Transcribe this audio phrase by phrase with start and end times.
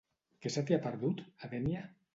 [0.45, 1.89] Què se t'hi ha perdut, a Dénia?